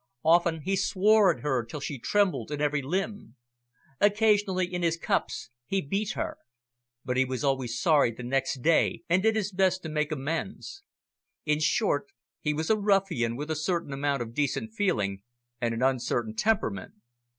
[0.25, 3.35] Often he swore at her till she trembled in every limb.
[3.99, 6.37] Occasionally, in his cups, he beat her.
[7.05, 10.81] But he was always sorry the next day, and did his best to make amends.
[11.45, 12.07] In short,
[12.39, 15.21] he was a ruffian with a certain amount of decent feeling,
[15.59, 16.93] and an uncertain temperament.